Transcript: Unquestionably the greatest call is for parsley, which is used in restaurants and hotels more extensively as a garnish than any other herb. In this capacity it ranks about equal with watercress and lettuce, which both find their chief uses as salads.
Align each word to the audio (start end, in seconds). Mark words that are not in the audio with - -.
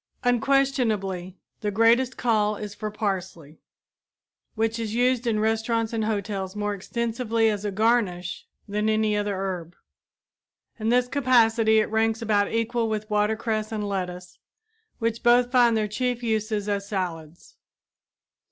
Unquestionably 0.23 1.37
the 1.59 1.69
greatest 1.69 2.17
call 2.17 2.55
is 2.55 2.73
for 2.73 2.89
parsley, 2.89 3.59
which 4.55 4.79
is 4.79 4.95
used 4.95 5.27
in 5.27 5.39
restaurants 5.39 5.93
and 5.93 6.05
hotels 6.05 6.55
more 6.55 6.73
extensively 6.73 7.47
as 7.51 7.63
a 7.65 7.69
garnish 7.69 8.47
than 8.67 8.89
any 8.89 9.15
other 9.15 9.35
herb. 9.35 9.75
In 10.79 10.89
this 10.89 11.07
capacity 11.07 11.77
it 11.79 11.91
ranks 11.91 12.19
about 12.19 12.51
equal 12.51 12.89
with 12.89 13.11
watercress 13.11 13.71
and 13.71 13.87
lettuce, 13.87 14.39
which 14.97 15.21
both 15.21 15.51
find 15.51 15.77
their 15.77 15.87
chief 15.87 16.23
uses 16.23 16.67
as 16.67 16.89
salads. 16.89 17.57